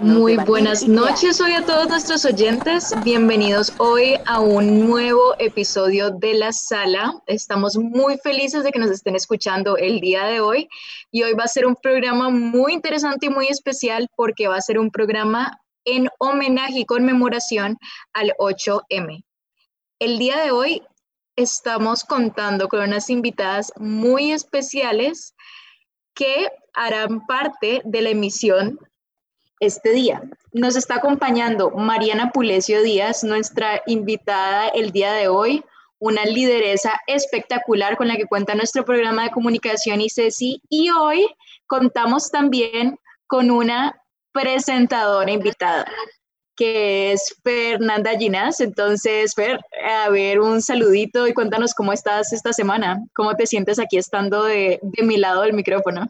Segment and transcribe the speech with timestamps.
[0.00, 2.94] Muy buenas noches hoy a todos nuestros oyentes.
[3.04, 7.12] Bienvenidos hoy a un nuevo episodio de La Sala.
[7.26, 10.70] Estamos muy felices de que nos estén escuchando el día de hoy
[11.10, 14.62] y hoy va a ser un programa muy interesante y muy especial porque va a
[14.62, 17.76] ser un programa en homenaje y conmemoración
[18.14, 19.22] al 8M.
[19.98, 20.82] El día de hoy
[21.36, 25.34] estamos contando con unas invitadas muy especiales
[26.14, 28.78] que harán parte de la emisión
[29.60, 30.22] este día.
[30.52, 35.64] Nos está acompañando Mariana Pulesio Díaz, nuestra invitada el día de hoy,
[35.98, 41.26] una lideresa espectacular con la que cuenta nuestro programa de comunicación ICESI y hoy
[41.66, 44.00] contamos también con una
[44.32, 45.86] presentadora invitada
[46.58, 48.60] que es Fernanda Ginás.
[48.60, 53.78] Entonces, Fer, a ver, un saludito y cuéntanos cómo estás esta semana, cómo te sientes
[53.78, 56.08] aquí estando de, de mi lado del micrófono.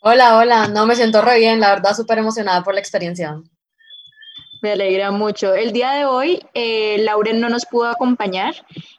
[0.00, 3.42] Hola, hola, no me siento re bien, la verdad súper emocionada por la experiencia.
[4.62, 5.54] Me alegra mucho.
[5.54, 8.54] El día de hoy, eh, Lauren no nos pudo acompañar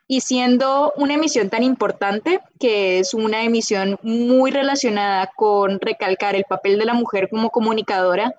[0.08, 6.44] y siendo una emisión tan importante, que es una emisión muy relacionada con recalcar el
[6.44, 8.34] papel de la mujer como comunicadora,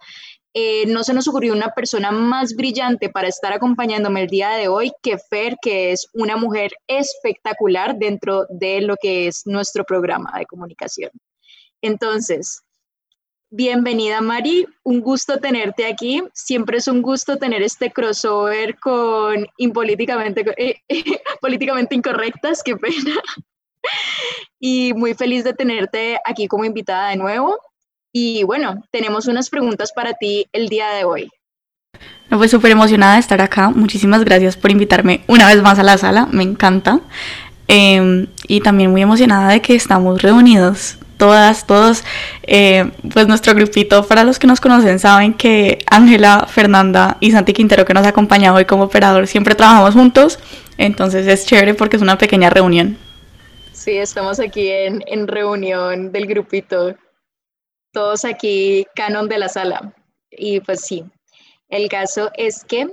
[0.53, 4.69] eh, no se nos ocurrió una persona más brillante para estar acompañándome el día de
[4.69, 10.31] hoy que Fer, que es una mujer espectacular dentro de lo que es nuestro programa
[10.39, 11.11] de comunicación.
[11.83, 12.63] Entonces,
[13.51, 16.23] bienvenida Mari, un gusto tenerte aquí.
[16.35, 20.81] Siempre es un gusto tener este crossover con impolíticamente, eh,
[21.41, 23.15] políticamente incorrectas, qué pena.
[24.63, 27.59] Y muy feliz de tenerte aquí como invitada de nuevo.
[28.13, 31.31] Y bueno, tenemos unas preguntas para ti el día de hoy.
[32.29, 33.71] No, pues súper emocionada de estar acá.
[33.71, 36.29] Muchísimas gracias por invitarme una vez más a la sala.
[36.31, 37.01] Me encanta.
[37.69, 42.03] Em, y también muy emocionada de que estamos reunidos todas, todos,
[42.43, 47.53] eh, pues nuestro grupito, para los que nos conocen, saben que Ángela, Fernanda y Santi
[47.53, 50.41] Quintero, que nos acompaña hoy como operador, siempre trabajamos juntos,
[50.79, 52.99] entonces es chévere porque es una pequeña reunión.
[53.73, 56.97] Sí, estamos aquí en, en reunión del grupito,
[57.93, 59.95] todos aquí, canon de la sala.
[60.31, 61.05] Y pues sí,
[61.69, 62.89] el caso es que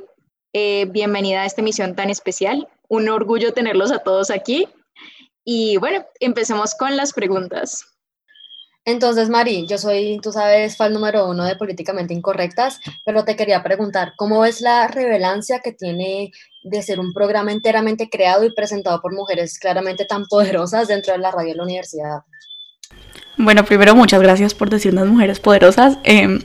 [0.54, 4.68] eh, bienvenida a esta emisión tan especial, un orgullo tenerlos a todos aquí.
[5.46, 7.97] Y bueno, empecemos con las preguntas.
[8.88, 13.62] Entonces, Mari, yo soy, tú sabes, fan número uno de Políticamente Incorrectas, pero te quería
[13.62, 16.32] preguntar, ¿cómo ves la revelancia que tiene
[16.64, 21.20] de ser un programa enteramente creado y presentado por mujeres claramente tan poderosas dentro de
[21.20, 22.20] la radio de la universidad?
[23.36, 25.98] Bueno, primero muchas gracias por decirnos mujeres poderosas.
[26.06, 26.40] Em,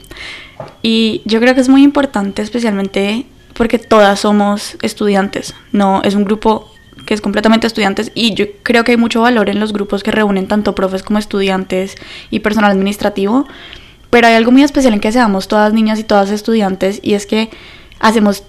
[0.81, 5.55] y yo creo que es muy importante, especialmente porque todas somos estudiantes.
[5.71, 6.69] No es un grupo
[7.05, 10.11] que es completamente estudiantes y yo creo que hay mucho valor en los grupos que
[10.11, 11.95] reúnen tanto profes como estudiantes
[12.29, 13.47] y personal administrativo,
[14.09, 17.25] pero hay algo muy especial en que seamos todas niñas y todas estudiantes y es
[17.25, 17.49] que
[17.99, 18.43] hacemos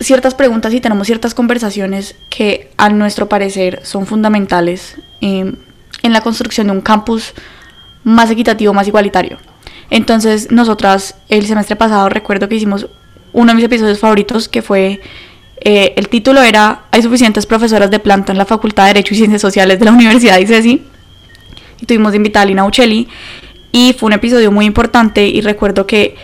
[0.00, 5.56] ciertas preguntas y tenemos ciertas conversaciones que a nuestro parecer son fundamentales em,
[6.02, 7.32] en la construcción de un campus
[8.04, 9.38] más equitativo, más igualitario.
[9.90, 12.88] Entonces, nosotras el semestre pasado recuerdo que hicimos
[13.32, 15.00] uno de mis episodios favoritos que fue
[15.68, 19.16] eh, el título era Hay suficientes profesoras de planta en la Facultad de Derecho y
[19.16, 20.84] Ciencias Sociales de la Universidad de ICESI.
[21.80, 23.08] Y tuvimos de invitada a Lina Uccelli.
[23.72, 26.14] Y fue un episodio muy importante y recuerdo que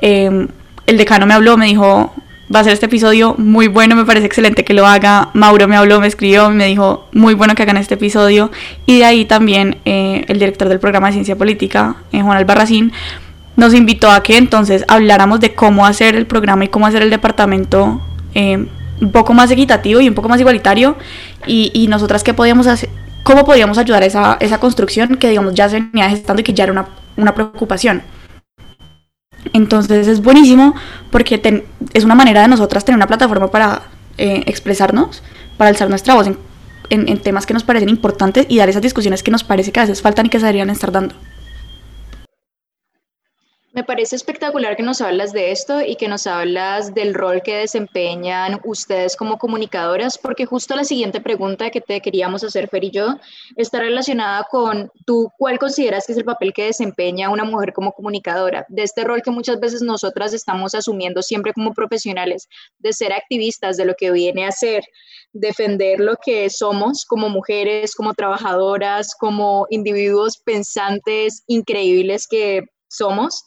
[0.00, 0.48] em,
[0.86, 2.14] el decano me habló, me dijo,
[2.52, 5.28] va a ser este episodio muy bueno, me parece excelente que lo haga.
[5.34, 8.50] Mauro me habló, me escribió, me dijo, muy bueno que hagan este episodio.
[8.86, 12.94] Y de ahí también eh, el director del programa de Ciencia Política, eh, Juan Albarracín,
[13.56, 17.10] nos invitó a que entonces habláramos de cómo hacer el programa y cómo hacer el
[17.10, 18.00] departamento
[18.34, 18.66] eh,
[19.00, 20.96] un poco más equitativo y un poco más igualitario
[21.46, 22.88] y, nosotras qué podíamos hacer,
[23.22, 26.54] cómo podíamos ayudar a esa, esa construcción que digamos ya se venía gestando y que
[26.54, 26.86] ya era una,
[27.16, 28.02] una preocupación.
[29.52, 30.74] Entonces es buenísimo
[31.10, 33.82] porque es una manera de nosotras tener una plataforma para
[34.18, 35.22] eh, expresarnos,
[35.56, 36.38] para alzar nuestra voz en,
[36.90, 39.80] en, en, temas que nos parecen importantes y dar esas discusiones que nos parece que
[39.80, 41.14] a veces faltan y que se deberían estar dando.
[43.76, 47.56] Me parece espectacular que nos hablas de esto y que nos hablas del rol que
[47.56, 52.90] desempeñan ustedes como comunicadoras, porque justo la siguiente pregunta que te queríamos hacer, Fer y
[52.90, 53.18] yo,
[53.54, 57.92] está relacionada con tú, ¿cuál consideras que es el papel que desempeña una mujer como
[57.92, 58.64] comunicadora?
[58.70, 63.76] De este rol que muchas veces nosotras estamos asumiendo siempre como profesionales, de ser activistas
[63.76, 64.84] de lo que viene a ser,
[65.34, 73.44] defender lo que somos como mujeres, como trabajadoras, como individuos pensantes increíbles que somos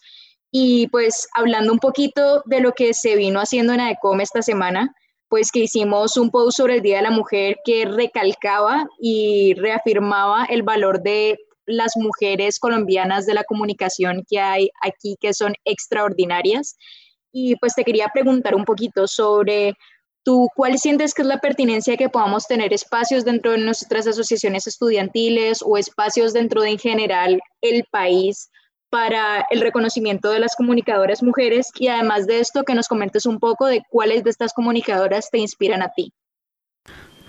[0.52, 4.94] y pues hablando un poquito de lo que se vino haciendo en ADECOM esta semana,
[5.28, 10.46] pues que hicimos un post sobre el Día de la Mujer que recalcaba y reafirmaba
[10.46, 11.38] el valor de
[11.68, 16.76] las mujeres colombianas de la comunicación que hay aquí que son extraordinarias.
[17.32, 19.76] Y pues te quería preguntar un poquito sobre
[20.24, 24.66] tú, ¿cuál sientes que es la pertinencia que podamos tener espacios dentro de nuestras asociaciones
[24.66, 28.50] estudiantiles o espacios dentro de en general el país
[28.90, 33.40] para el reconocimiento de las comunicadoras mujeres y además de esto que nos comentes un
[33.40, 36.12] poco de cuáles de estas comunicadoras te inspiran a ti.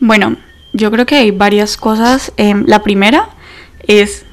[0.01, 0.37] Bueno,
[0.73, 2.33] yo creo que hay varias cosas.
[2.37, 3.29] Em, la primera
[3.87, 4.25] es,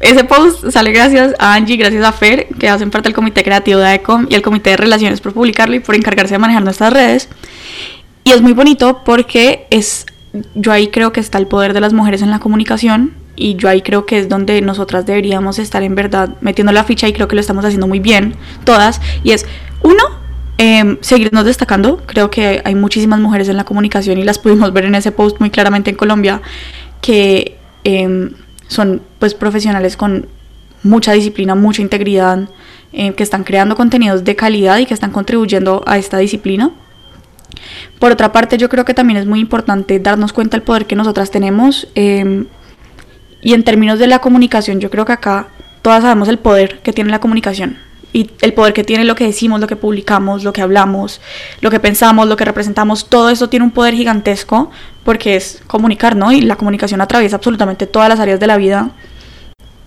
[0.00, 3.80] ese post sale gracias a Angie, gracias a Fer, que hacen parte del comité creativo
[3.80, 6.92] de ECOM y el comité de relaciones por publicarlo y por encargarse de manejar nuestras
[6.92, 7.28] redes.
[8.24, 10.06] Y es muy bonito porque es,
[10.54, 13.68] yo ahí creo que está el poder de las mujeres en la comunicación y yo
[13.68, 17.28] ahí creo que es donde nosotras deberíamos estar en verdad metiendo la ficha y creo
[17.28, 18.34] que lo estamos haciendo muy bien
[18.64, 19.46] todas y es
[19.82, 20.02] uno
[20.58, 22.02] em, seguirnos destacando.
[22.06, 25.38] Creo que hay muchísimas mujeres en la comunicación y las pudimos ver en ese post
[25.38, 26.40] muy claramente en Colombia
[27.02, 28.32] que em,
[28.66, 30.26] son pues profesionales con
[30.82, 32.48] mucha disciplina mucha integridad
[32.92, 36.70] em, que están creando contenidos de calidad y que están contribuyendo a esta disciplina.
[37.98, 40.96] Por otra parte, yo creo que también es muy importante darnos cuenta del poder que
[40.96, 41.88] nosotras tenemos
[43.42, 45.48] y en términos de la comunicación, yo creo que acá
[45.82, 47.78] todas sabemos el poder que tiene la comunicación
[48.16, 51.20] y el poder que tiene lo que decimos, lo que publicamos, lo que hablamos,
[51.60, 54.70] lo que pensamos, lo que representamos, todo eso tiene un poder gigantesco
[55.04, 56.32] porque es comunicar, ¿no?
[56.32, 58.90] Y la comunicación atraviesa absolutamente todas las áreas de la vida.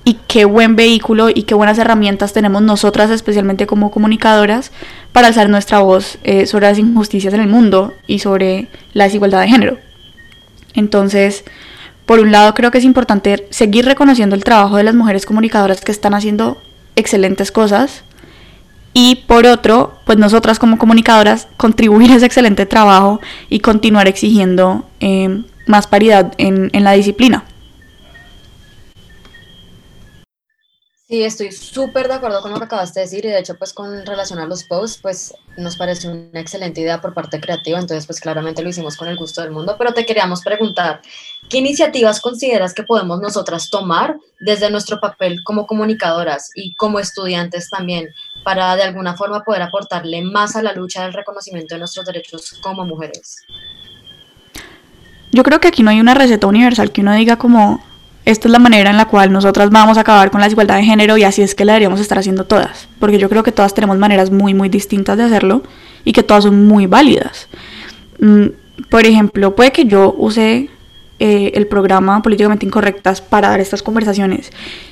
[0.04, 4.72] Y qué buen vehículo y qué buenas herramientas tenemos nosotras, especialmente como comunicadoras,
[5.12, 9.42] para alzar nuestra voz eh, sobre las injusticias en el mundo y sobre la desigualdad
[9.42, 9.78] de género.
[10.76, 11.46] Entonces,
[12.10, 15.82] por un lado, creo que es importante seguir reconociendo el trabajo de las mujeres comunicadoras
[15.82, 16.60] que están haciendo
[16.96, 18.04] excelentes cosas.
[18.96, 24.86] Y por otro, pues nosotras como comunicadoras contribuir a ese excelente trabajo y continuar exigiendo
[25.02, 27.44] eh, más paridad en la disciplina.
[31.10, 33.74] Sí, estoy súper de acuerdo con lo que acabaste de decir y de hecho pues
[33.74, 38.06] con relación a los posts pues nos parece una excelente idea por parte creativa, entonces
[38.06, 41.02] pues claramente lo hicimos con el gusto del mundo, pero te queríamos preguntar,
[41.50, 47.72] ¿qué iniciativas consideras que podemos nosotras tomar desde nuestro papel como comunicadoras y como estudiantes
[47.72, 48.10] también
[48.44, 52.60] para de alguna forma poder aportarle más a la lucha del reconocimiento de nuestros derechos
[52.62, 53.38] como mujeres?
[55.32, 57.84] Yo creo que aquí no hay una receta universal que uno diga como
[58.30, 60.84] esta es la manera en la cual nosotras vamos a acabar con la desigualdad de
[60.84, 63.74] género y así es que la deberíamos estar haciendo todas, porque yo creo que todas
[63.74, 65.64] tenemos maneras muy, muy distintas de hacerlo
[66.06, 67.48] y que todas son muy válidas.
[68.20, 68.48] Mm,
[68.90, 70.70] por ejemplo, puede que yo use
[71.20, 74.52] eh, el programa Políticamente Incorrectas para dar estas conversaciones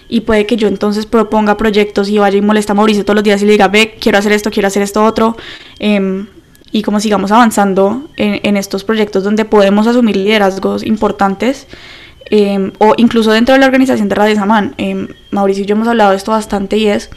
[0.09, 3.23] y puede que yo entonces proponga proyectos y vaya y molesta a Mauricio todos los
[3.23, 5.37] días y le diga, ve, quiero hacer esto, quiero hacer esto otro.
[5.79, 6.25] Em,
[6.71, 11.67] y como sigamos avanzando en, en estos proyectos donde podemos asumir liderazgos importantes,
[12.29, 15.88] Em, o incluso dentro de la organización de Radio Samán, eh, Mauricio y yo hemos
[15.88, 17.09] hablado de esto bastante y es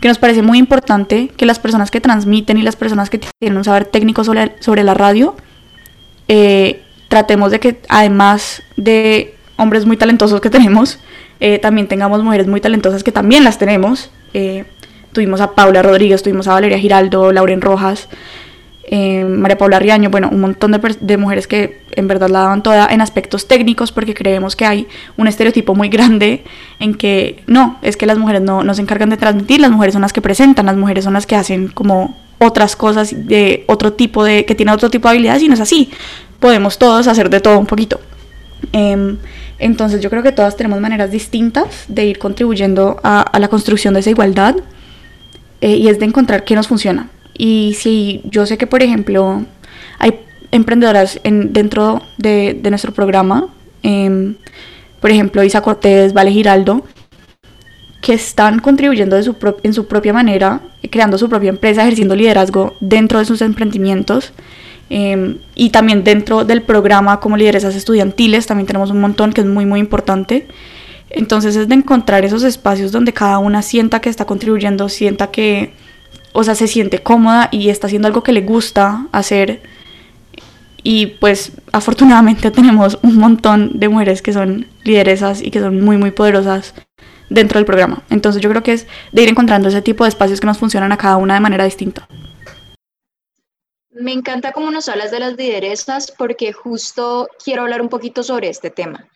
[0.00, 3.56] que nos parece muy importante que las personas que transmiten y las personas que tienen
[3.56, 5.36] un saber técnico sobre, sobre la radio,
[6.28, 10.98] eh, tratemos de que además de hombres muy talentosos que tenemos,
[11.38, 14.10] eh, también tengamos mujeres muy talentosas que también las tenemos.
[15.12, 18.08] tuvimos a Paula Rodríguez, tuvimos a Valeria Giraldo, Lauren Rojas,
[18.88, 22.86] eh, María Paula Riaño, bueno, un montón de, mujeres que en verdad la daban toda
[22.86, 24.86] en aspectos técnicos porque creemos que hay
[25.16, 26.44] un estereotipo muy grande
[26.78, 29.94] en que no, es que las mujeres no, no se encargan de transmitir, las mujeres
[29.94, 33.94] son las que presentan, las mujeres son las que hacen como otras cosas de otro
[33.94, 35.90] tipo de, que tienen otro tipo de habilidades y no es así,
[36.38, 38.00] podemos todos hacer de todo un poquito.
[38.72, 39.16] Em,
[39.58, 44.00] entonces yo creo que todas tenemos maneras distintas de ir contribuyendo a, la construcción de
[44.00, 44.54] esa igualdad
[45.60, 49.44] eh, y es de encontrar qué nos funciona y si yo sé que, por ejemplo,
[49.98, 53.48] hay emprendedoras en, dentro de, nuestro programa,
[53.82, 54.36] em,
[55.00, 56.84] por ejemplo, Isa Cortés, Vale Giraldo,
[58.00, 62.74] que están contribuyendo de su en su propia manera, creando su propia empresa, ejerciendo liderazgo
[62.80, 64.32] dentro de sus emprendimientos.
[64.88, 69.46] Em, y también dentro del programa como lideresas estudiantiles, también tenemos un montón que es
[69.46, 70.46] muy, muy importante.
[71.10, 75.72] Entonces es de encontrar esos espacios donde cada una sienta que está contribuyendo, sienta que,
[76.36, 79.62] o sea, se siente cómoda y está haciendo algo que le gusta hacer.
[80.82, 85.96] Y pues afortunadamente tenemos un montón de mujeres que son lideresas y que son muy,
[85.96, 86.74] muy poderosas
[87.30, 88.02] dentro del programa.
[88.10, 90.92] Entonces yo creo que es de ir encontrando ese tipo de espacios que nos funcionan
[90.92, 92.06] a cada una de manera distinta.
[93.90, 98.50] Me encanta cómo nos hablas de las lideresas porque justo quiero hablar un poquito sobre
[98.50, 99.06] este tema.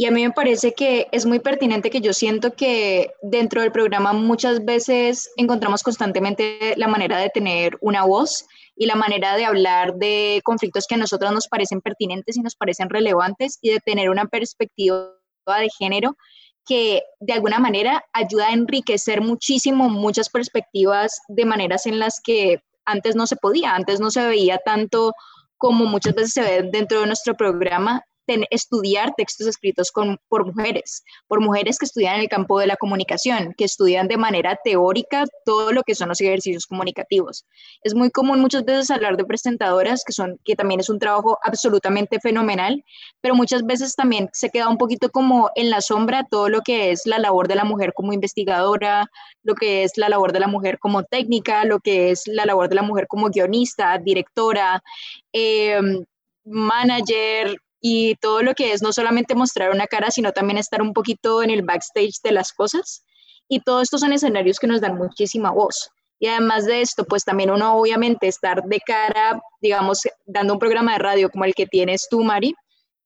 [0.00, 3.72] Y a mí me parece que es muy pertinente que yo siento que dentro del
[3.72, 9.44] programa muchas veces encontramos constantemente la manera de tener una voz y la manera de
[9.44, 13.80] hablar de conflictos que a nosotros nos parecen pertinentes y nos parecen relevantes y de
[13.80, 15.14] tener una perspectiva
[15.46, 16.16] de género
[16.64, 22.62] que de alguna manera ayuda a enriquecer muchísimo muchas perspectivas de maneras en las que
[22.84, 25.12] antes no se podía, antes no se veía tanto
[25.56, 28.04] como muchas veces se ve dentro de nuestro programa
[28.50, 29.90] estudiar textos escritos
[30.28, 34.16] por mujeres, por mujeres que estudian en el campo de la comunicación, que estudian de
[34.16, 37.46] manera teórica todo lo que son los ejercicios comunicativos.
[37.82, 41.38] Es muy común muchas veces hablar de presentadoras, que, son, que también es un trabajo
[41.42, 42.84] absolutamente fenomenal,
[43.20, 46.90] pero muchas veces también se queda un poquito como en la sombra todo lo que
[46.90, 49.10] es la labor de la mujer como investigadora,
[49.42, 52.68] lo que es la labor de la mujer como técnica, lo que es la labor
[52.68, 54.82] de la mujer como guionista, directora.
[55.32, 55.80] Eh,
[56.48, 60.92] manager, y todo lo que es no solamente mostrar una cara, sino también estar un
[60.92, 63.04] poquito en el backstage de las cosas.
[63.48, 65.90] Y todos estos son escenarios que nos dan muchísima voz.
[66.20, 70.92] Y además de esto, pues también uno obviamente estar de cara, digamos, dando un programa
[70.92, 72.54] de radio como el que tienes tú, Mari,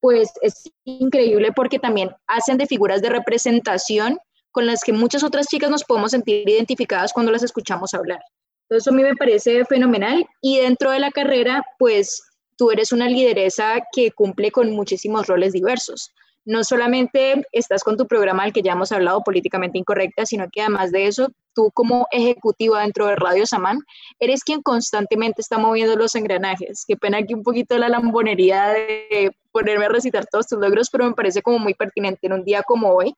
[0.00, 4.18] pues es increíble porque también hacen de figuras de representación
[4.50, 8.20] con las que muchas otras chicas nos podemos sentir identificadas cuando las escuchamos hablar.
[8.68, 10.26] Entonces, a mí me parece fenomenal.
[10.40, 12.22] Y dentro de la carrera, pues
[12.62, 16.12] tú eres una lideresa que cumple con muchísimos roles diversos.
[16.44, 20.60] No solamente estás con tu programa al que ya hemos hablado, políticamente incorrecta, sino que
[20.60, 21.26] además de eso,
[21.56, 23.80] tú como ejecutiva dentro de Radio Samán,
[24.20, 26.84] eres quien constantemente está moviendo los engranajes.
[26.86, 31.04] Qué pena aquí un poquito la lambonería de ponerme a recitar todos tus logros, pero
[31.04, 33.12] me parece como muy pertinente en un día como hoy,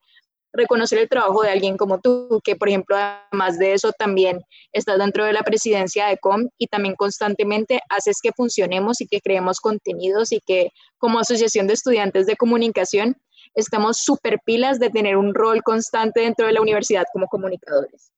[0.54, 4.40] reconocer el trabajo de alguien como tú, que por ejemplo, además de eso, también
[4.72, 9.20] estás dentro de la presidencia de COM y también constantemente haces que funcionemos y que
[9.20, 13.16] creemos contenidos y que como asociación de estudiantes de comunicación
[13.54, 18.12] estamos súper pilas de tener un rol constante dentro de la universidad como comunicadores.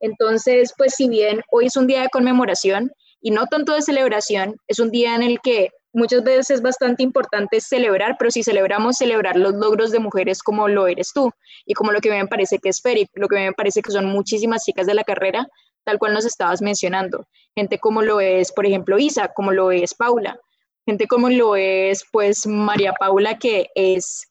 [0.00, 4.56] Entonces, pues si bien hoy es un día de conmemoración y no tanto de celebración,
[4.66, 8.96] es un día en el que muchas veces es bastante importante celebrar, pero si celebramos,
[8.96, 11.30] celebrar los logros de mujeres como lo eres tú
[11.66, 14.06] y como lo que me parece que es Feri, lo que me parece que son
[14.06, 15.46] muchísimas chicas de la carrera,
[15.84, 17.26] tal cual nos estabas mencionando.
[17.54, 20.38] Gente como lo es, por ejemplo, Isa, como lo es Paula,
[20.86, 24.26] gente como lo es, pues, María Paula, que es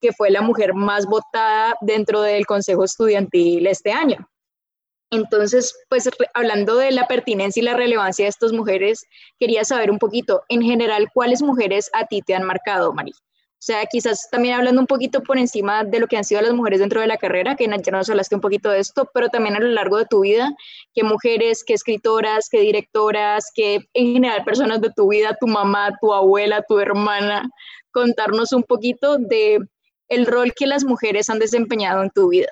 [0.00, 4.28] que fue la mujer más votada dentro del Consejo Estudiantil este año.
[5.10, 9.04] Entonces, pues hablando de la pertinencia y la relevancia de estas mujeres,
[9.38, 13.12] quería saber un poquito, en general, ¿cuáles mujeres a ti te han marcado, Mari?
[13.58, 16.52] O sea, quizás también hablando un poquito por encima de lo que han sido las
[16.52, 19.56] mujeres dentro de la carrera, que ya nos hablaste un poquito de esto, pero también
[19.56, 20.54] a lo largo de tu vida,
[20.94, 25.96] qué mujeres, qué escritoras, qué directoras, qué en general personas de tu vida, tu mamá,
[26.00, 27.48] tu abuela, tu hermana,
[27.92, 29.58] contarnos un poquito de
[30.08, 32.48] el rol que las mujeres han desempeñado en tu vida.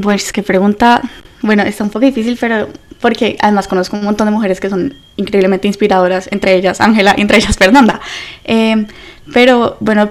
[0.00, 1.02] Pues qué pregunta,
[1.42, 2.68] bueno, está un poco difícil, pero
[3.00, 7.38] porque además conozco un montón de mujeres que son increíblemente inspiradoras, entre ellas Ángela, entre
[7.38, 8.00] ellas Fernanda.
[8.44, 8.86] Em,
[9.32, 10.10] pero bueno,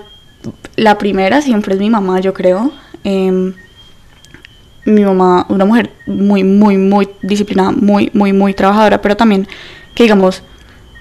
[0.75, 2.71] la primera siempre es mi mamá, yo creo.
[3.03, 3.53] Em,
[4.85, 9.47] mi mamá, una mujer muy, muy, muy disciplinada, muy, muy, muy trabajadora, pero también
[9.93, 10.43] que digamos,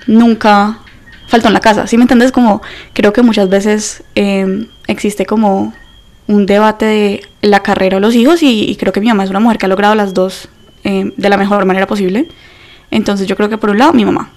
[0.06, 0.78] nunca
[1.28, 1.87] faltó en la casa.
[1.87, 2.33] ¿Sí me entiendes?
[2.33, 2.62] Como
[2.95, 5.75] creo que muchas veces em, existe como
[6.28, 9.40] un debate de la carrera o los hijos y, creo que mi mamá es una
[9.40, 10.49] mujer que ha logrado las dos
[10.85, 12.28] eh, de la mejor manera posible.
[12.90, 14.30] Entonces yo creo que por un lado mi mamá.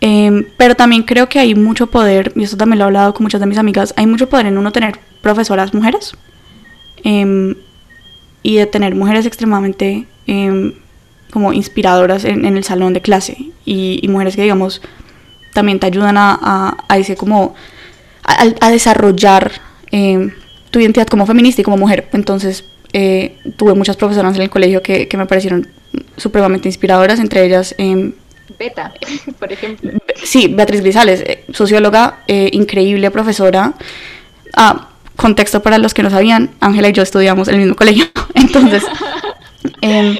[0.00, 3.24] Em, pero también creo que hay mucho poder, y esto también lo he hablado con
[3.24, 6.12] muchas de mis amigas, hay mucho poder en uno tener profesoras mujeres
[7.02, 7.56] em,
[8.44, 10.72] y de tener mujeres extremadamente em,
[11.32, 14.80] como inspiradoras en, el salón de clase y, mujeres que digamos
[15.52, 17.54] también te ayudan a, a, ese como
[18.22, 19.50] a, a desarrollar
[20.70, 22.08] tu identidad como feminista y como mujer.
[22.12, 25.68] Entonces, eh, tuve muchas profesoras en el colegio que, que me parecieron
[26.16, 27.74] supremamente inspiradoras, entre ellas...
[27.78, 28.12] Eh,
[28.58, 28.92] Beta,
[29.38, 29.92] por ejemplo.
[30.22, 33.74] Sí, Beatriz Grisales, eh, socióloga, eh, increíble profesora.
[34.56, 38.06] Ah, contexto para los que no sabían, Ángela y yo estudiamos en el mismo colegio.
[38.34, 38.82] Entonces,
[39.80, 40.18] em,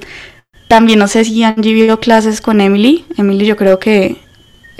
[0.68, 3.04] también no sé si han vivido clases con Emily.
[3.16, 4.16] Emily yo creo que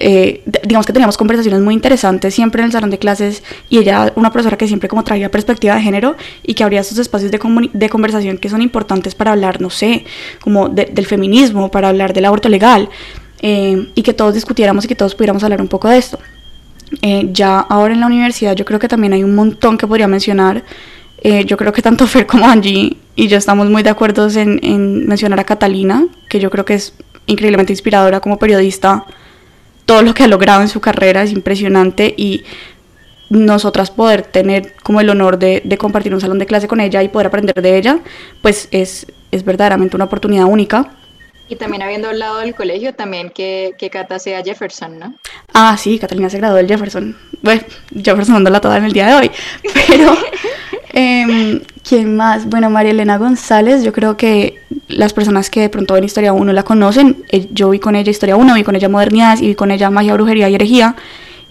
[0.01, 4.13] eh, digamos que teníamos conversaciones muy interesantes siempre en el salón de clases y ella,
[4.15, 6.15] una profesora que siempre como traía perspectiva de género
[6.45, 7.41] y que abría estos espacios de,
[7.73, 10.05] de conversación que son importantes para hablar, no sé,
[10.41, 12.89] como del feminismo, para hablar del aborto legal
[13.43, 16.21] eh, y que todos discutiéramos y que todos pudiéramos hablar un poco de esto.
[17.03, 20.07] Eh, ya ahora en la universidad yo creo que también hay un montón que podría
[20.07, 20.63] mencionar.
[21.45, 25.09] yo creo que tanto Fer como Angie y yo estamos muy de acuerdo en, en
[25.09, 26.95] mencionar a Catalina, que yo creo que es
[27.27, 29.05] increíblemente inspiradora como periodista
[29.89, 32.45] todo lo que ha logrado en su carrera es impresionante y
[33.31, 37.09] nosotras poder tener como el honor de, compartir un salón de clase con ella y
[37.09, 38.01] poder aprender de ella,
[38.43, 40.91] pues es, es verdaderamente una oportunidad única.
[41.49, 45.15] Y también habiendo hablado del colegio, también que, que Cata sea Jefferson, ¿no?
[45.55, 47.17] Ah, sí, Catalina se graduó del Jefferson.
[47.43, 47.63] Bueno,
[47.95, 49.31] Jefferson la toda en el día de hoy.
[49.87, 50.17] Pero
[50.93, 52.47] Em, ¿Quién más?
[52.47, 56.53] Bueno, María Elena González, yo creo que las personas que de pronto ven Historia 1
[56.53, 57.25] la conocen.
[57.31, 59.91] Eh, yo vi con ella Historia 1, vi con ella Modernidades y vi con ella
[59.91, 60.97] Magia, Brujería y Herejía.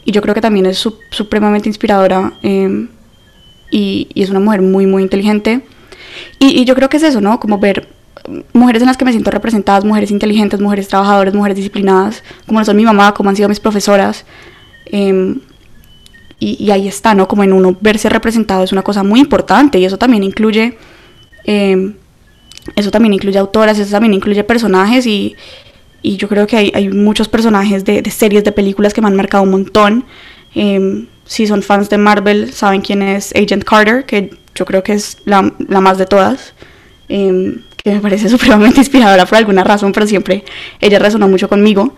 [0.05, 0.77] Y yo creo que también es
[1.11, 2.89] supremamente inspiradora em,
[3.71, 5.61] y, y, es una mujer muy, muy inteligente.
[6.39, 7.39] Y, y yo creo que es eso, ¿no?
[7.39, 7.87] Como ver
[8.53, 12.65] mujeres en las que me siento representadas, mujeres inteligentes, mujeres trabajadoras, mujeres disciplinadas, como lo
[12.65, 14.25] son mi mamá, como han sido mis profesoras.
[14.85, 15.35] Eh,
[16.39, 17.27] y, ahí está, ¿no?
[17.27, 20.77] Como en uno verse representado es una cosa muy importante y eso también incluye,
[21.45, 21.95] em,
[22.75, 25.35] eso también incluye autoras, eso también incluye personajes y,
[26.03, 29.15] y yo creo que hay, hay muchos personajes de, series, de películas que me han
[29.15, 30.05] marcado un montón.
[30.53, 34.93] Eh, si son fans de Marvel, saben quién es Agent Carter, que yo creo que
[34.93, 36.53] es la, la más de todas,
[37.87, 40.43] que me parece supremamente inspiradora por alguna razón, pero siempre
[40.81, 41.95] ella resonó mucho conmigo.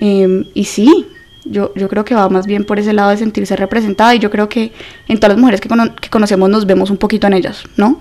[0.00, 1.06] y sí,
[1.44, 4.30] yo, yo creo que va más bien por ese lado de sentirse representada y yo
[4.30, 4.72] creo que
[5.06, 5.68] en todas las mujeres que,
[6.00, 8.00] que conocemos nos vemos un poquito en ellas, ¿no?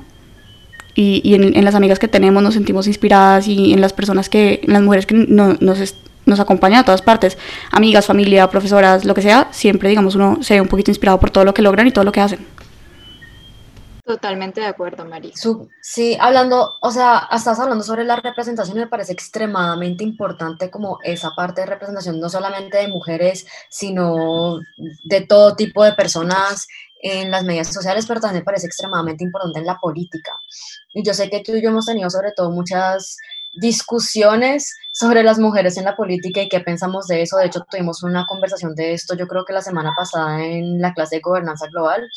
[0.96, 4.28] Y, y en, en, las amigas que tenemos nos sentimos inspiradas y en las personas
[4.28, 7.38] que, en las mujeres que no, nos, nos acompañan a todas partes,
[7.72, 11.30] amigas, familia, profesoras, lo que sea, siempre digamos uno se ve un poquito inspirado por
[11.30, 12.40] todo lo que logran y todo lo que hacen.
[14.12, 15.32] Totalmente de acuerdo, María.
[15.82, 21.00] Sí, hablando, o sea, estás hablando sobre la representación y me parece extremadamente importante como
[21.02, 24.60] esa parte de representación, no solamente de mujeres, sino
[25.06, 26.68] de todo tipo de personas
[27.02, 30.36] en las medias sociales, pero también me parece extremadamente importante en la política.
[30.94, 33.16] Y yo sé que tú y yo hemos tenido sobre todo muchas
[33.54, 37.38] discusiones sobre las mujeres en la política y qué pensamos de eso.
[37.38, 40.94] De hecho, tuvimos una conversación de esto, yo creo que la semana pasada en la
[40.94, 42.10] clase de gobernanza global,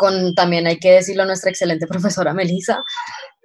[0.00, 2.82] con también hay que decirlo nuestra excelente profesora Melissa.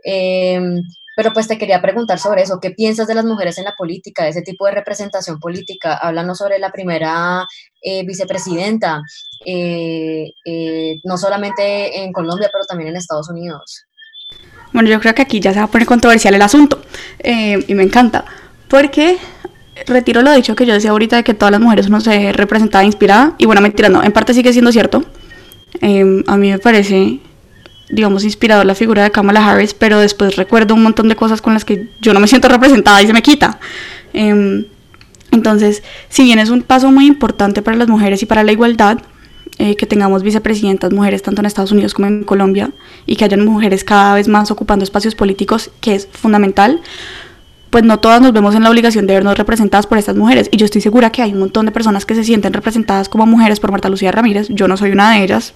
[0.06, 0.82] Em,
[1.18, 4.24] pero pues te quería preguntar sobre eso, ¿qué piensas de las mujeres en la política,
[4.24, 5.96] de ese tipo de representación política?
[5.96, 7.46] Háblanos sobre la primera
[7.82, 9.02] eh, vicepresidenta,
[9.46, 13.86] eh, eh, no solamente en Colombia, pero también en Estados Unidos.
[14.72, 16.82] Bueno, yo creo que aquí ya se va a poner controversial el asunto
[17.24, 18.26] y me encanta,
[18.68, 19.18] porque
[19.86, 22.84] retiro lo dicho que yo decía ahorita de que todas las mujeres uno se representaba
[22.84, 25.06] inspirada, y bueno, mentira, no, en parte sigue siendo cierto,
[25.82, 27.20] Em, a mí me parece,
[27.90, 31.54] digamos, inspirador la figura de Kamala Harris, pero después recuerdo un montón de cosas con
[31.54, 33.60] las que yo no me siento representada y se me quita.
[34.14, 34.66] Em,
[35.32, 39.00] entonces, si bien es un paso muy importante para las mujeres y para la igualdad,
[39.58, 42.72] eh, que tengamos vicepresidentas mujeres tanto en Estados Unidos como en Colombia
[43.06, 46.82] y que hayan mujeres cada vez más ocupando espacios políticos, que es fundamental,
[47.76, 50.48] pues no todas nos vemos en la obligación de vernos representadas por estas mujeres.
[50.50, 53.26] Y yo estoy segura que hay un montón de personas que se sienten representadas como
[53.26, 54.48] mujeres por Marta Lucía Ramírez.
[54.50, 55.54] Yo no soy una de ellas.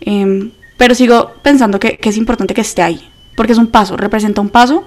[0.00, 3.06] Em, pero sigo pensando que, es importante que esté ahí.
[3.36, 4.82] Porque es un paso, representa un paso.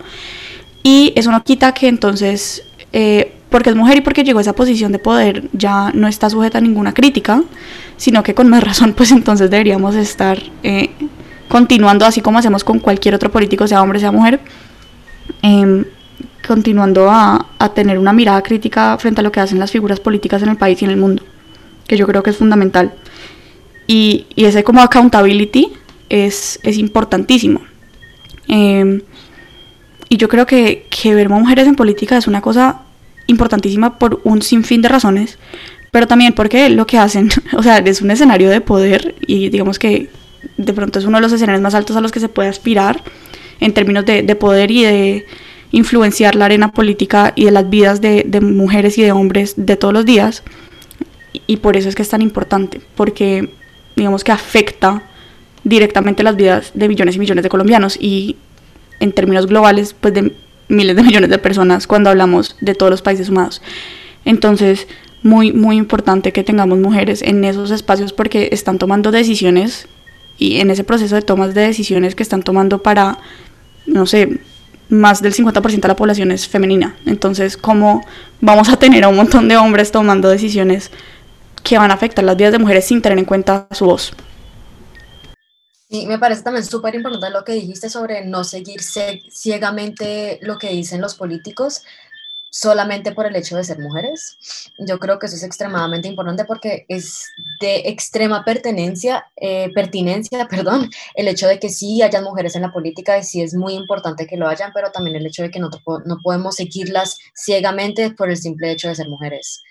[0.82, 4.54] Y eso no quita que entonces, eh, porque es mujer y porque llegó a esa
[4.54, 7.44] posición de poder, ya no está sujeta a ninguna crítica,
[7.96, 10.90] sino que con más razón, pues entonces deberíamos estar eh,
[11.48, 14.40] continuando así como hacemos con cualquier otro político, sea hombre, sea mujer.
[15.44, 15.86] Eh,
[16.46, 20.50] continuando a, tener una mirada crítica frente a lo que hacen las figuras políticas en
[20.50, 21.24] el país y en el mundo,
[21.88, 22.94] que yo creo que es fundamental.
[23.88, 25.74] Y, ese como accountability
[26.10, 27.62] es, es importantísimo.
[28.48, 29.02] Eh,
[30.08, 32.82] y yo creo que, que ver mujeres en política es una cosa
[33.28, 35.40] importantísima por un sinfín de razones,
[35.92, 39.80] pero también porque lo que hacen, o sea, es un escenario de poder y digamos
[39.80, 40.10] que
[40.58, 43.02] de pronto es uno de los escenarios más altos a los que se puede aspirar
[43.60, 45.26] en términos de poder y de,
[45.76, 49.94] influenciar la arena política y de las vidas de, mujeres y de hombres de todos
[49.94, 50.42] los días.
[51.48, 53.50] Y por eso es que es tan importante, porque
[53.98, 55.04] digamos que afecta
[55.66, 58.38] directamente las vidas de millones y millones de colombianos y
[59.02, 60.32] en términos globales, pues de
[60.70, 63.62] miles de millones de personas cuando hablamos de todos los países sumados.
[64.24, 64.88] Entonces,
[65.24, 69.90] muy, muy importante que tengamos mujeres en esos espacios porque están tomando decisiones
[70.38, 73.18] y en ese proceso de tomas de decisiones que están tomando para,
[73.86, 74.40] no sé,
[74.90, 76.96] más del 50% de la población es femenina.
[77.06, 78.06] Entonces, ¿cómo
[78.42, 80.92] vamos a tener a un montón de hombres tomando decisiones
[81.64, 84.14] que van a afectar las vidas de mujeres sin tener en cuenta su voz?
[85.88, 90.70] Y me parece también súper importante lo que dijiste sobre no seguir ciegamente lo que
[90.70, 91.84] dicen los políticos,
[92.56, 94.72] solamente por el hecho de ser mujeres.
[94.78, 97.28] Yo creo que eso es extremadamente importante porque es
[97.60, 102.72] de extrema pertenencia, eh, pertinencia, perdón, el hecho de que sí hayan mujeres en la
[102.72, 105.60] política y sí es muy importante que lo hayan, pero también el hecho de que
[105.60, 105.70] no,
[106.06, 109.62] no podemos seguirlas ciegamente por el simple hecho de ser mujeres.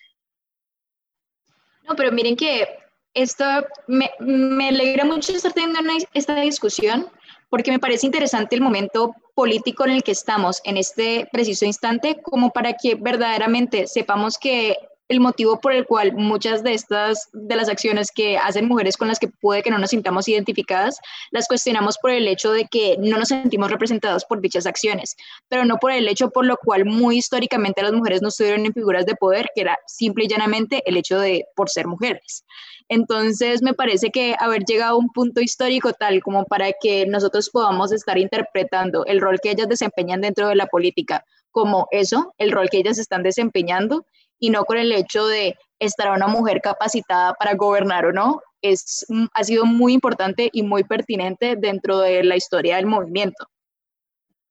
[1.88, 2.68] No, pero miren que
[3.14, 3.44] esto
[3.86, 5.80] me, me alegra mucho estar teniendo
[6.12, 7.08] esta discusión
[7.54, 12.20] porque me parece interesante el momento político en el que estamos en este preciso instante,
[12.20, 14.76] como para que verdaderamente sepamos que
[15.08, 19.08] el motivo por el cual muchas de estas, de las acciones que hacen mujeres con
[19.08, 20.98] las que puede que no nos sintamos identificadas,
[21.30, 25.16] las cuestionamos por el hecho de que no nos sentimos representadas por dichas acciones,
[25.48, 28.72] pero no por el hecho por lo cual muy históricamente las mujeres no estuvieron en
[28.72, 32.44] figuras de poder, que era simple y llanamente el hecho de por ser mujeres.
[32.88, 37.50] Entonces, me parece que haber llegado a un punto histórico tal como para que nosotros
[37.50, 42.50] podamos estar interpretando el rol que ellas desempeñan dentro de la política como eso, el
[42.50, 44.06] rol que ellas están desempeñando,
[44.38, 49.04] y no con el hecho de estar una mujer capacitada para gobernar o no, es,
[49.34, 53.46] ha sido muy importante y muy pertinente dentro de la historia del movimiento.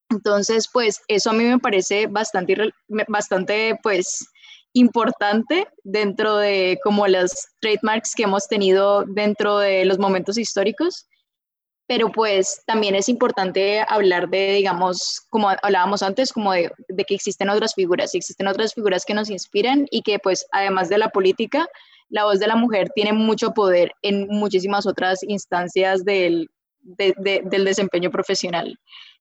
[0.10, 2.72] Entonces, pues eso a mí me parece bastante,
[3.08, 4.28] bastante pues,
[4.74, 11.08] importante dentro de como las trademarks que hemos tenido dentro de los momentos históricos
[11.88, 16.72] pero pues también es importante hablar de, digamos, como hablábamos antes, como de,
[17.08, 20.98] que existen otras figuras, existen otras figuras que nos inspiran y que pues además de
[20.98, 21.68] la política,
[22.10, 26.50] la voz de la mujer tiene mucho poder en muchísimas otras instancias del,
[26.82, 28.78] del desempeño profesional.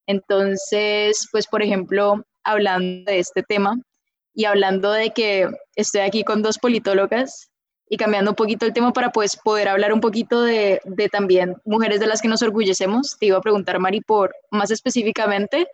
[0.07, 3.77] Entonces, pues por ejemplo, hablando de este tema
[4.35, 7.52] y hablando de que estoy aquí con dos politólogas,
[7.92, 11.57] y cambiando un poquito el tema para pues, poder hablar un poquito de, de, también
[11.66, 15.66] mujeres de las que nos orgullecemos, te iba a preguntar, Mari, por más específicamente,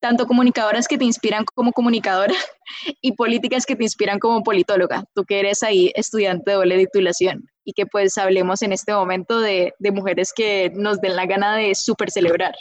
[0.00, 2.34] tanto comunicadoras que te inspiran como comunicadora
[3.00, 7.44] y políticas que te inspiran como politóloga, tú que eres ahí estudiante de doble titulación
[7.64, 11.54] y que pues hablemos en este momento de, de mujeres que nos den la gana
[11.56, 12.56] de súper celebrar.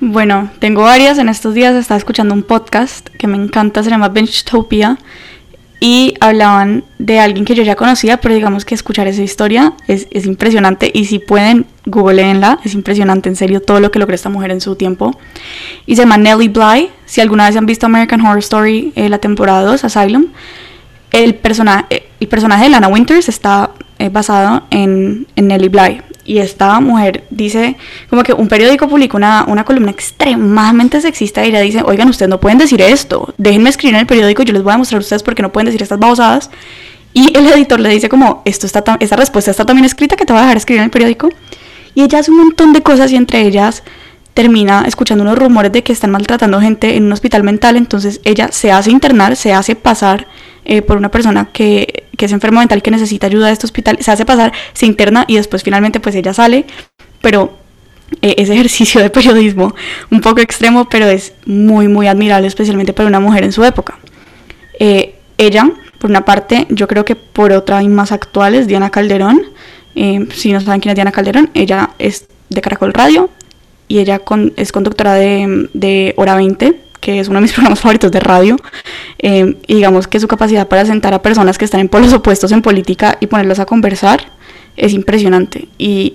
[0.00, 1.18] Bueno, tengo varias.
[1.18, 4.98] En estos días estaba escuchando un podcast que me encanta, se llama Benchtopia
[5.84, 10.08] y hablaban de alguien que yo ya conocía, pero digamos que escuchar esa historia es,
[10.12, 14.30] es impresionante y si pueden, googleenla, es impresionante en serio todo lo que logró esta
[14.30, 15.14] mujer en su tiempo.
[15.84, 19.18] Y se llama Nellie Bly, si alguna vez han visto American Horror Story, eh, la
[19.18, 20.28] temporada 2, Asylum,
[21.12, 26.02] el, persona, eh, el personaje de Lana Winters está eh, basado en, en Nellie Bly
[26.24, 27.76] y esta mujer dice,
[28.08, 32.30] como que un periódico publicó una, una columna extremadamente sexista y ella dice, oigan, ustedes
[32.30, 35.02] no pueden decir esto, déjenme escribir en el periódico yo les voy a mostrar a
[35.02, 36.50] ustedes por qué no pueden decir estas babosadas.
[37.12, 40.32] Y el editor le dice como, esto está esta respuesta está también escrita que te
[40.32, 41.28] voy a dejar escribir en el periódico.
[41.94, 43.84] Y ella hace un montón de cosas y entre ellas
[44.32, 48.48] termina escuchando unos rumores de que están maltratando gente en un hospital mental, entonces ella
[48.50, 50.26] se hace internar, se hace pasar
[50.64, 53.98] eh, por una persona que, que, es enfermo mental que necesita ayuda de este hospital,
[54.00, 56.66] se hace pasar, se interna y después finalmente pues ella sale,
[57.20, 57.56] pero
[58.22, 59.74] eh, ese ejercicio de periodismo
[60.10, 63.98] un poco extremo, pero es muy muy admirable, especialmente para una mujer en su época.
[64.78, 68.90] Eh, ella, por una parte, yo creo que por otra y más actual es Diana
[68.90, 69.42] Calderón.
[69.94, 73.30] si no saben quién es Diana Calderón, ella es de Caracol Radio
[73.88, 77.80] y ella con, es conductora de, de Hora 20 que es uno de mis programas
[77.80, 78.56] favoritos de radio,
[79.18, 82.50] eh, y digamos que su capacidad para sentar a personas que están en polos opuestos
[82.50, 84.32] en política y ponerlas a conversar
[84.76, 85.68] es impresionante.
[85.76, 86.14] Y,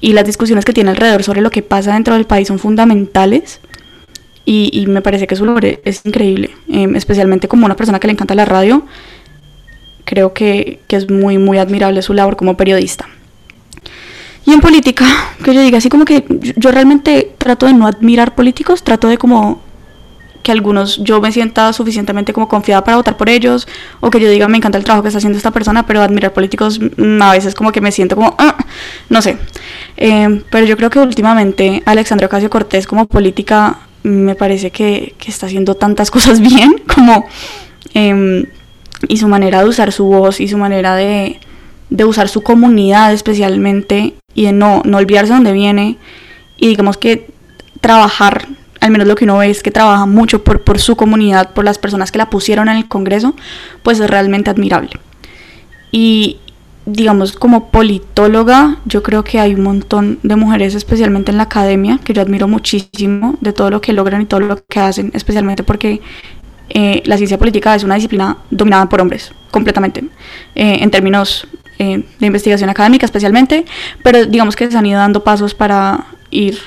[0.00, 3.60] y las discusiones que tiene alrededor sobre lo que pasa dentro del país son fundamentales.
[4.44, 8.08] Y, y me parece que su labor es increíble, eh, especialmente como una persona que
[8.08, 8.84] le encanta la radio.
[10.04, 13.08] Creo que, que es muy, muy admirable su labor como periodista.
[14.44, 15.06] Y en política,
[15.42, 16.24] que yo diga así como que
[16.56, 19.63] yo realmente trato de no admirar políticos, trato de como
[20.44, 23.66] que algunos yo me sienta suficientemente como confiada para votar por ellos
[24.00, 26.32] o que yo diga me encanta el trabajo que está haciendo esta persona, pero admirar
[26.32, 28.56] políticos mm, a veces como que me siento como, ah",
[29.08, 29.38] no sé.
[29.96, 35.30] Eh, pero yo creo que últimamente Alexandra Ocasio Cortés como política me parece que, que
[35.30, 37.26] está haciendo tantas cosas bien como...
[37.94, 38.46] Em,
[39.08, 41.38] y su manera de usar su voz y su manera de,
[41.90, 45.98] de usar su comunidad especialmente y de no, no olvidarse de dónde viene
[46.56, 47.28] y digamos que
[47.82, 48.48] trabajar
[48.84, 51.78] al menos lo que uno ve es que trabaja mucho por, su comunidad, por las
[51.78, 53.34] personas que la pusieron en el Congreso,
[53.82, 54.90] pues es realmente admirable.
[55.90, 56.36] Y
[56.84, 61.98] digamos, como politóloga, yo creo que hay un montón de mujeres, especialmente en la academia,
[62.04, 65.62] que yo admiro muchísimo de todo lo que logran y todo lo que hacen, especialmente
[65.62, 66.02] porque
[66.68, 70.04] eh, la ciencia política es una disciplina dominada por hombres, completamente,
[70.54, 73.64] eh, en términos eh, de investigación académica especialmente,
[74.02, 76.58] pero digamos que se han ido dando pasos para ir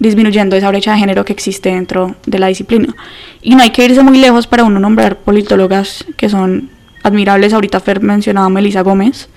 [0.00, 2.96] disminuyendo esa brecha de género que existe dentro de la disciplina.
[3.42, 6.70] Y no hay que irse muy lejos para uno nombrar politólogas que son
[7.04, 7.52] admirables.
[7.52, 9.28] Ahorita Fer mencionaba a Melissa Gómez,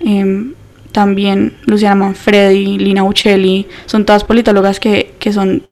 [0.00, 0.54] em,
[0.92, 5.62] también Luciana Manfredi, Lina Uccelli, son todas politólogas que, que son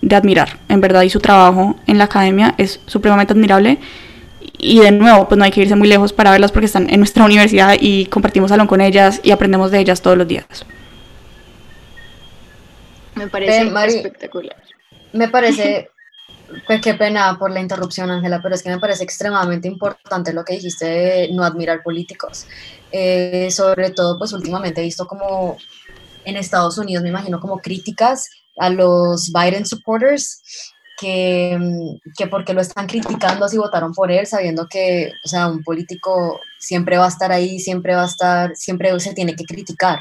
[0.00, 3.78] de admirar, en verdad, y su trabajo en la academia es supremamente admirable.
[4.58, 7.00] Y de nuevo, pues no hay que irse muy lejos para verlas porque están en
[7.00, 10.46] nuestra universidad y compartimos salón con ellas y aprendemos de ellas todos los días.
[13.14, 13.62] Me parece
[13.96, 14.56] espectacular.
[15.12, 15.88] Me parece
[16.66, 20.44] Pues qué pena por la interrupción, Ángela, pero es que me parece extremadamente importante lo
[20.44, 22.46] que dijiste de no admirar políticos.
[22.90, 25.56] Eh, sobre todo, pues últimamente he visto como
[26.24, 30.42] en Estados Unidos, me imagino, como críticas a los Biden supporters,
[30.98, 31.58] que,
[32.16, 36.38] que porque lo están criticando si votaron por él, sabiendo que, o sea, un político
[36.58, 40.00] siempre va a estar ahí, siempre va a estar, siempre se tiene que criticar.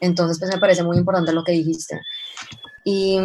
[0.00, 2.00] Entonces, pues me parece muy importante lo que dijiste.
[2.84, 3.18] Y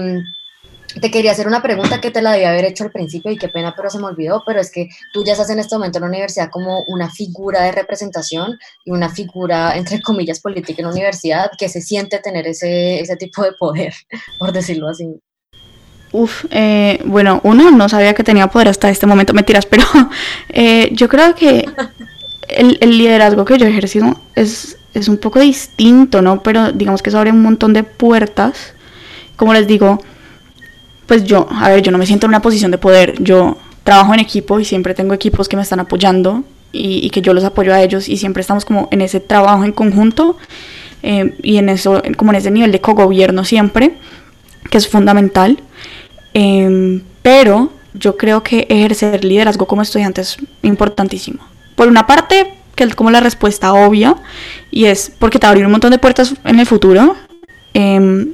[1.01, 3.49] te quería hacer una pregunta que te la debía haber hecho al principio y qué
[3.49, 6.03] pena, pero se me olvidó, pero es que tú ya estás en este momento en
[6.03, 10.93] la universidad como una figura de representación y una figura, entre comillas, política en la
[10.93, 13.93] universidad que se siente tener ese, ese tipo de poder,
[14.39, 15.19] por decirlo así.
[16.11, 19.83] Uf, eh, bueno, uno no sabía que tenía poder hasta este momento, mentiras, pero
[20.49, 21.65] eh, yo creo que
[22.47, 26.41] el, liderazgo que yo he ejercido es, es un poco distinto, ¿no?
[26.41, 28.74] Pero digamos que eso abre un montón de puertas.
[29.35, 30.01] Como les digo,
[31.05, 34.13] pues yo, a ver, yo no me siento en una posición de poder, yo trabajo
[34.13, 37.73] en equipo y siempre tengo equipos que me están apoyando y, que yo los apoyo
[37.73, 40.37] a ellos y siempre estamos como en ese trabajo en conjunto
[41.03, 43.93] eh, y en eso, como en ese nivel de cogobierno siempre,
[44.69, 45.59] que es fundamental.
[46.33, 51.45] Em, pero yo creo que ejercer liderazgo como estudiante es importantísimo.
[51.75, 54.15] Por una parte, que es como la respuesta obvia,
[54.71, 57.15] y es porque te va abrir un montón de puertas en el futuro.
[57.73, 58.33] Eh,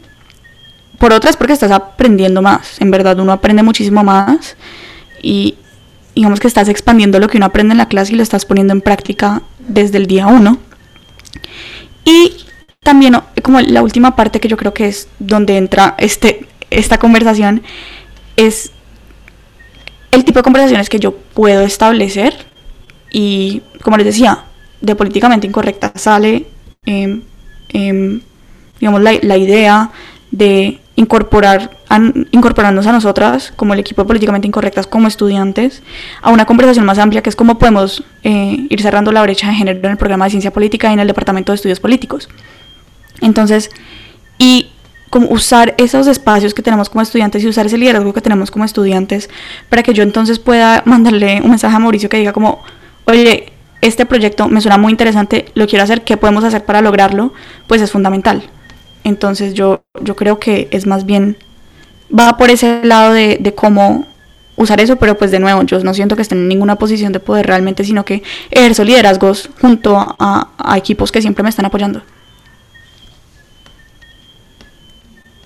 [1.02, 2.80] por otra es porque estás aprendiendo más.
[2.80, 4.56] En verdad, uno aprende muchísimo más
[5.24, 5.56] y
[6.14, 8.72] digamos que estás expandiendo lo que uno aprende en la clase y lo estás poniendo
[8.72, 10.60] en práctica desde el día uno.
[12.06, 12.34] Y
[12.84, 17.64] también, como la última parte que yo creo que es donde entra este, esta conversación,
[18.38, 18.70] es
[20.12, 22.46] el tipo de conversaciones que yo puedo establecer
[23.12, 24.44] y, como les decía,
[24.82, 26.46] de políticamente incorrecta sale,
[26.86, 27.24] em,
[27.70, 28.22] em,
[28.80, 29.90] digamos, la, la idea
[30.30, 31.72] de incorporar
[32.32, 35.84] incorporarnos a nosotras como el equipo de políticamente incorrectas como estudiantes
[36.22, 39.54] a una conversación más amplia que es cómo podemos eh, ir cerrando la brecha de
[39.56, 42.30] género en el programa de ciencia política y en el departamento de estudios políticos.
[43.20, 43.70] Entonces
[44.38, 44.70] y
[45.10, 48.64] como usar esos espacios que tenemos como estudiantes y usar ese liderazgo que tenemos como
[48.64, 49.30] estudiantes
[49.70, 52.64] para que yo entonces pueda mandarle un mensaje a Mauricio que diga como
[53.06, 57.34] oye este proyecto me suena muy interesante lo quiero hacer qué podemos hacer para lograrlo
[57.68, 58.50] pues es fundamental
[59.04, 61.38] entonces yo, yo creo que es más bien,
[62.18, 64.06] va por ese lado de, de cómo
[64.56, 67.20] usar eso, pero pues de nuevo, yo no siento que esté en ninguna posición de
[67.20, 72.02] poder realmente, sino que ejerzo liderazgos junto a, a equipos que siempre me están apoyando.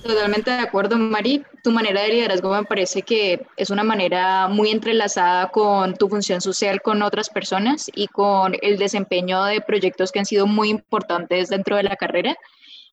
[0.06, 1.42] Totalmente de acuerdo, Mari.
[1.64, 6.40] Tu manera de liderazgo me parece que es una manera muy entrelazada con tu función
[6.40, 11.48] social con otras personas y con el desempeño de proyectos que han sido muy importantes
[11.48, 12.36] dentro de la carrera.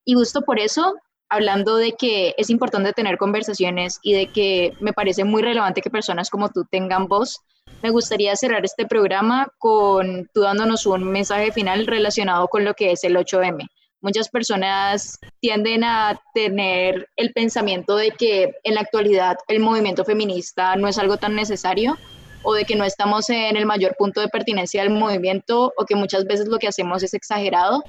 [0.06, 0.96] Y justo por eso,
[1.30, 5.90] hablando de que es importante tener conversaciones y de que me parece muy relevante que
[5.90, 7.40] personas como tú tengan voz,
[7.82, 12.92] me gustaría cerrar este programa con tú dándonos un mensaje final relacionado con lo que
[12.92, 13.68] es el 8M.
[14.02, 20.76] Muchas personas tienden a tener el pensamiento de que en la actualidad el movimiento feminista
[20.76, 21.98] no es algo tan necesario
[22.44, 25.96] o de que no estamos en el mayor punto de pertinencia del movimiento o que
[25.96, 27.82] muchas veces lo que hacemos es exagerado,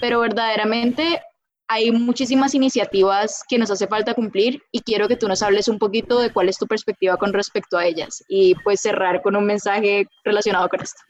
[0.00, 1.20] pero verdaderamente
[1.68, 5.78] hay muchísimas iniciativas que nos hace falta cumplir y quiero que tú nos hables un
[5.78, 9.44] poquito de cuál es tu perspectiva con respecto a ellas y pues cerrar con un
[9.44, 11.00] mensaje relacionado con esto.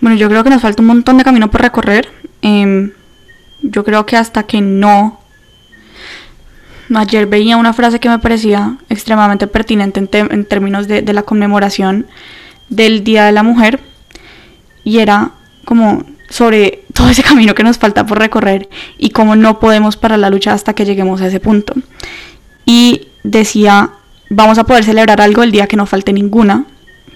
[0.00, 2.08] Bueno, yo creo que nos falta un montón de camino por recorrer.
[2.42, 2.92] Em,
[3.62, 5.20] yo creo que hasta que no...
[6.94, 12.06] Ayer veía una frase que me parecía extremadamente pertinente en, términos de la conmemoración
[12.68, 13.80] del Día de la Mujer
[14.84, 15.32] y era
[15.64, 20.18] como sobre todo ese camino que nos falta por recorrer y cómo no podemos parar
[20.18, 21.74] la lucha hasta que lleguemos a ese punto.
[22.64, 23.90] Y decía,
[24.30, 26.64] vamos a poder celebrar algo el día que no falte ninguna,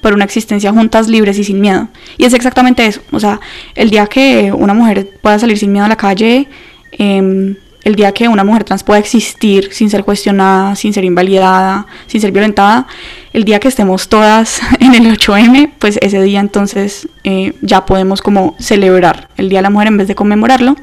[0.03, 1.89] por una existencia juntas, libres y sin miedo.
[2.19, 3.41] Y es exactamente eso, o sea,
[3.75, 6.49] el día que una mujer pueda salir sin miedo a la calle,
[6.93, 11.87] eh, el día que una mujer trans pueda existir sin ser cuestionada, sin ser invalidada,
[12.07, 12.87] sin ser violentada,
[13.33, 18.23] el día que estemos todas en el 8M, pues ese día entonces eh, ya podemos
[18.23, 20.77] como celebrar el Día de la Mujer en vez de conmemorarlo.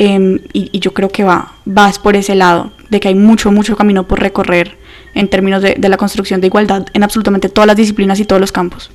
[0.00, 3.76] Em, y, yo creo que va, vas por ese lado, de que hay mucho, mucho
[3.76, 4.78] camino por recorrer
[5.14, 8.52] en términos de la construcción de igualdad en absolutamente todas las disciplinas y todos los
[8.52, 8.92] campos.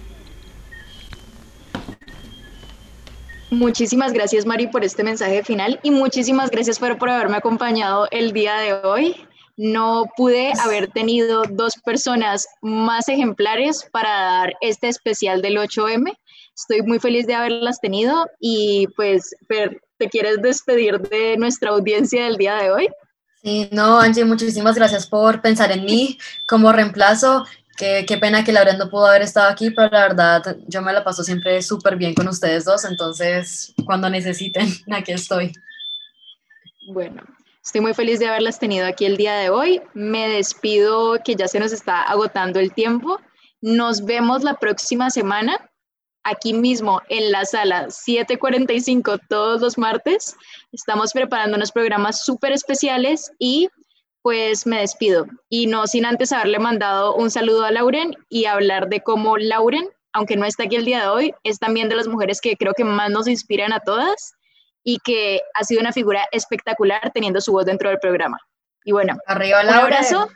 [3.54, 8.34] Muchísimas gracias, Mari, por este mensaje final y muchísimas gracias por, por haberme acompañado el
[8.34, 9.16] día de hoy.
[9.58, 16.18] No pude haber tenido dos personas más ejemplares para dar este especial del 8M.
[16.56, 22.38] Estoy muy feliz de haberlas tenido y pues, ¿te quieres despedir de nuestra audiencia del
[22.38, 22.89] día de hoy?
[23.44, 27.46] Sí, no, Angie, muchísimas gracias por pensar en mí como reemplazo.
[27.78, 30.94] Qué, qué pena que Laura no pudo haber estado aquí, pero la verdad yo me
[30.94, 35.52] la paso siempre súper bien con ustedes dos, entonces cuando necesiten, aquí estoy.
[36.88, 37.24] Bueno,
[37.64, 39.82] estoy muy feliz de haberlas tenido aquí el día de hoy.
[39.94, 43.20] Me despido que ya se nos está agotando el tiempo.
[43.62, 45.58] Nos vemos la próxima semana
[46.24, 50.36] aquí mismo en la sala 745 todos los martes.
[50.72, 53.70] Estamos preparando unos programas súper especiales y
[54.24, 55.28] pues me despido.
[55.50, 59.88] Y no sin antes haberle mandado un saludo a Lauren y hablar de cómo Lauren,
[60.14, 62.74] aunque no está aquí el día de hoy, es también de las mujeres que creo
[62.74, 64.34] que más nos inspiran a todas
[64.84, 68.40] y que ha sido una figura espectacular teniendo su voz dentro del programa.
[68.86, 70.30] Y bueno, Arriba, un abrazo.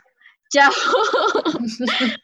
[0.50, 0.72] Chao.